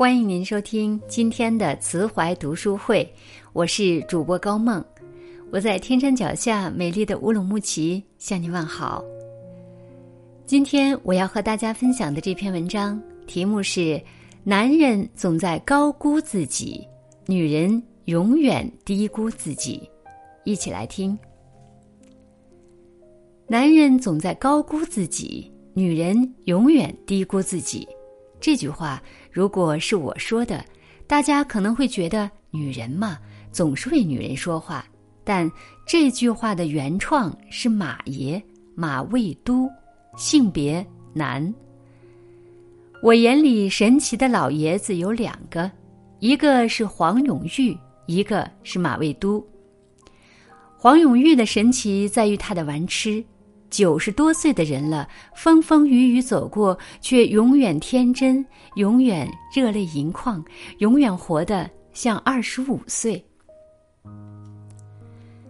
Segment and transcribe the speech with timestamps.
[0.00, 3.06] 欢迎您收听今天的慈怀读书会，
[3.52, 4.82] 我是主播高梦，
[5.52, 9.04] 我在天山脚下美丽的乌鲁木齐向您问好。
[10.46, 14.00] 今天我要和大家分享的这篇文章题目是：
[14.42, 16.82] 男人总在高估自己，
[17.26, 19.86] 女人永远低估自己。
[20.44, 21.18] 一起来听。
[23.46, 27.86] 男人总在高估自己，女人永远低估自己。
[28.40, 30.64] 这句话如果是我说的，
[31.06, 33.18] 大家可能会觉得女人嘛，
[33.52, 34.84] 总是为女人说话。
[35.22, 35.50] 但
[35.86, 38.42] 这句话的原创是马爷
[38.74, 39.70] 马未都，
[40.16, 41.54] 性别男。
[43.02, 45.70] 我眼里神奇的老爷子有两个，
[46.18, 49.46] 一个是黄永玉，一个是马未都。
[50.76, 53.24] 黄永玉的神奇在于他的玩痴。
[53.70, 60.44] 九十多岁的人了，风风雨雨走过，却永远天真，永远热泪盈眶，
[60.78, 63.24] 永远活得像二十五岁。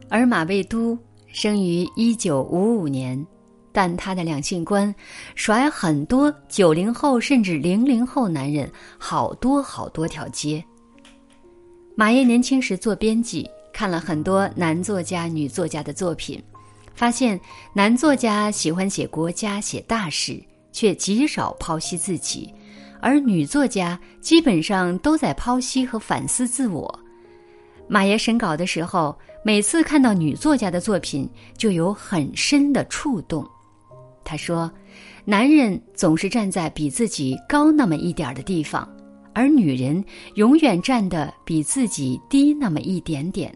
[0.08, 3.26] 而马未都生于一九五五年，
[3.72, 4.94] 但他的两性观
[5.34, 10.62] 甩很多九零后甚至零零后男人好多好多条街。
[11.94, 16.42] 马爷年轻时做编辑，看了很多男作家、女作家的作品。
[17.00, 17.40] 发现
[17.72, 20.38] 男作家喜欢写国家、写大事，
[20.70, 22.52] 却极少剖析自己；
[23.00, 27.00] 而女作家基本上都在剖析和反思自我。
[27.88, 31.26] 马爷审稿的时候，每次看到女作家的作品，
[31.56, 33.48] 就有很深的触动。
[34.22, 34.70] 他说
[35.24, 38.86] ：“男人总是站在比自己高那么一点的地方，
[39.32, 40.04] 而女人
[40.34, 43.50] 永远站得比自己低那么一点点。”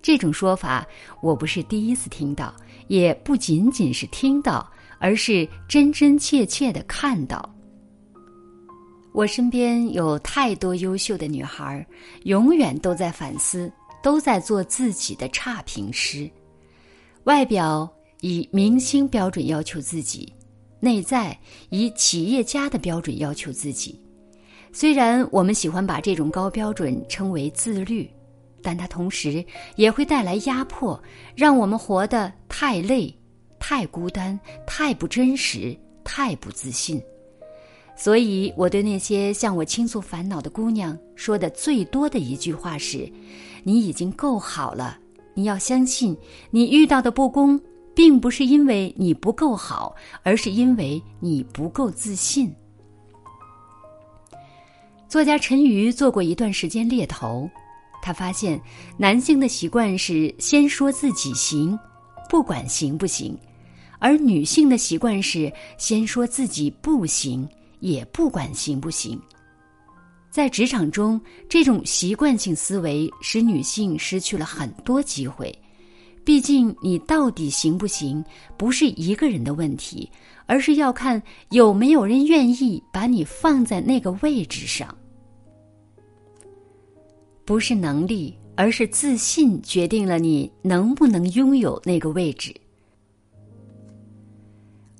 [0.00, 0.86] 这种说法
[1.20, 2.54] 我不是第一次听到，
[2.86, 7.54] 也不仅仅是听到，而是真真切切的看到。
[9.12, 11.84] 我身边有太多优秀的女孩，
[12.24, 13.70] 永远都在反思，
[14.02, 16.30] 都在做自己的差评师。
[17.24, 17.90] 外表
[18.20, 20.32] 以明星标准要求自己，
[20.78, 21.36] 内在
[21.70, 24.00] 以企业家的标准要求自己。
[24.72, 28.08] 虽然我们喜欢把这种高标准称为自律。
[28.62, 29.44] 但它同时
[29.76, 31.00] 也会带来压迫，
[31.34, 33.14] 让我们活得太累、
[33.58, 37.00] 太孤单、太不真实、太不自信。
[37.96, 43.10] 所以，我对那些向我倾诉烦恼的姑娘说的最多的一句话是
[43.64, 44.96] ：“你已经够好了，
[45.34, 46.16] 你要相信，
[46.50, 47.60] 你遇到的不公，
[47.96, 52.54] 并不是因为你不够好，而是因为你不够自信。”
[55.08, 57.50] 作家陈瑜做过一段时间猎头。
[58.08, 58.58] 他发现，
[58.96, 61.78] 男性的习惯是先说自己行，
[62.26, 63.34] 不管行不行；
[63.98, 67.46] 而女性的习惯是先说自己不行，
[67.80, 69.20] 也不管行不行。
[70.30, 71.20] 在职场中，
[71.50, 75.54] 这种习惯性思维使女性失去了很多机会。
[76.24, 78.24] 毕竟，你到底行不行，
[78.56, 80.10] 不是一个人的问题，
[80.46, 84.96] 而是要看有没有人愿意把你放在那个位置上。
[87.48, 92.54] 不是能力，而是自信决定了你能不能拥有那个位置。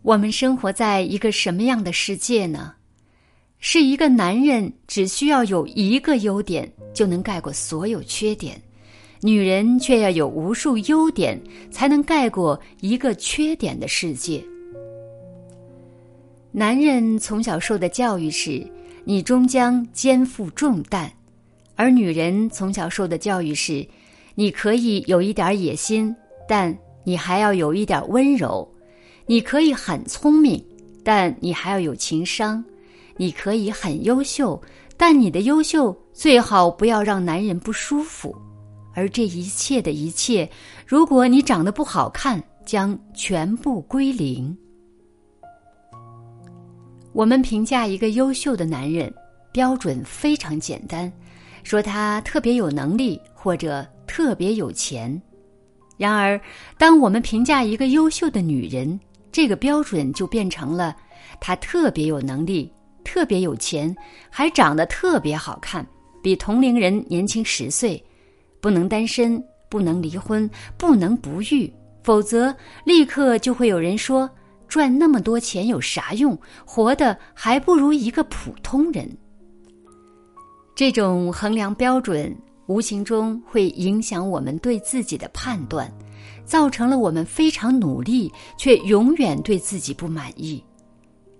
[0.00, 2.72] 我们生活在一个什么样的世界呢？
[3.58, 8.58] 是一个男人只需要有一个优点就能盖过所有缺点，
[9.20, 11.38] 女人却要有无数优点
[11.70, 14.42] 才能盖过一个缺点的世界。
[16.50, 18.66] 男人从小受的教育是：
[19.04, 21.12] 你终将肩负重担。
[21.78, 23.86] 而女人从小受的教育是：
[24.34, 26.12] 你可以有一点野心，
[26.48, 28.68] 但你还要有一点温柔；
[29.26, 30.60] 你可以很聪明，
[31.04, 32.60] 但你还要有情商；
[33.16, 34.60] 你可以很优秀，
[34.96, 38.34] 但你的优秀最好不要让男人不舒服。
[38.92, 40.50] 而这一切的一切，
[40.84, 44.58] 如果你长得不好看，将全部归零。
[47.12, 49.14] 我们评价一个优秀的男人，
[49.52, 51.12] 标准非常简单。
[51.68, 55.20] 说他特别有能力或者特别有钱，
[55.98, 56.40] 然而，
[56.78, 58.98] 当我们评价一个优秀的女人，
[59.30, 60.96] 这个标准就变成了
[61.38, 62.72] 她特别有能力、
[63.04, 63.94] 特别有钱，
[64.30, 65.86] 还长得特别好看，
[66.22, 68.02] 比同龄人年轻十岁，
[68.62, 69.38] 不能单身，
[69.68, 70.48] 不能离婚，
[70.78, 71.70] 不能不育，
[72.02, 74.26] 否则立刻就会有人说：
[74.68, 76.34] 赚那么多钱有啥用？
[76.64, 79.06] 活的还不如一个普通人。
[80.78, 82.32] 这种衡量标准
[82.66, 85.92] 无形中会影响我们对自己的判断，
[86.44, 90.62] 造成了我们非常努力却永远对自己不满意。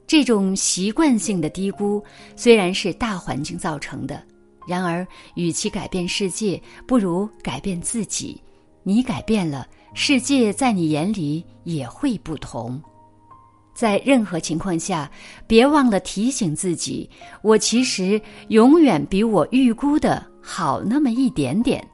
[0.08, 2.02] 这种习惯性的低估
[2.34, 4.20] 虽然是大环境造成的，
[4.66, 5.06] 然而
[5.36, 8.42] 与其改变世界，不如改变自己。
[8.82, 12.82] 你改变了，世界在你眼里也会不同。
[13.78, 15.08] 在任何情况下，
[15.46, 17.08] 别忘了提醒自己：
[17.42, 21.86] 我其实永远比我预估的好那么一点点。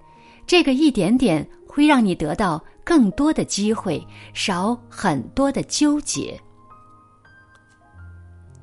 [0.47, 4.03] 这个一点点会让你得到更多的机会，
[4.33, 6.41] 少很多的纠结。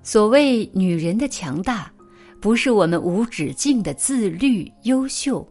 [0.02, 1.94] 所谓女人的强大，
[2.42, 5.48] 不是我们无止境的自律、优秀，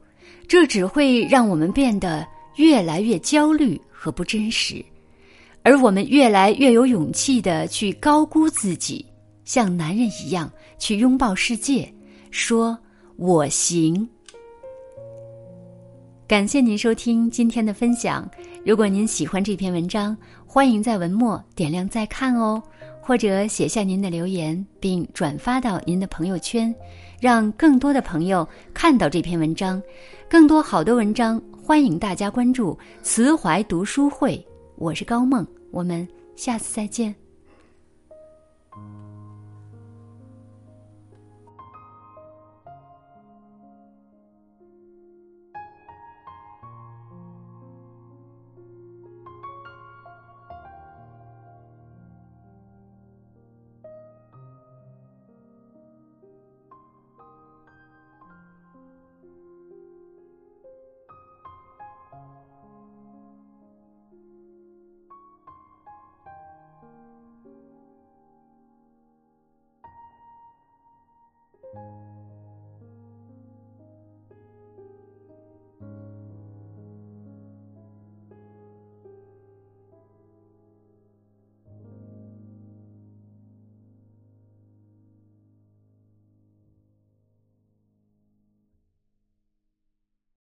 [0.48, 2.26] 这只会让我们变得
[2.56, 4.84] 越来越焦虑和不真实，
[5.62, 9.04] 而我们越来越有勇气的去高估自己，
[9.44, 11.92] 像男人一样去拥抱世界，
[12.30, 12.78] 说
[13.16, 14.08] 我行。
[16.26, 18.28] 感谢您收听今天的分享。
[18.64, 20.16] 如果您喜欢这篇文章，
[20.46, 22.62] 欢迎在文末点亮再看哦。
[23.02, 26.72] 或者写下您的留言，并转发到您的朋友圈，
[27.18, 29.82] 让更多的朋友看到这篇文章。
[30.28, 34.42] 更多好的文章，欢迎大家关注“慈怀读书会”。
[34.80, 37.19] 我是高梦，我们下次再见。